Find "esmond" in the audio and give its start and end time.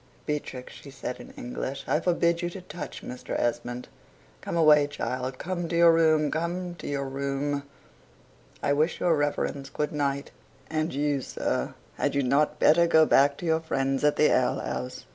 3.39-3.87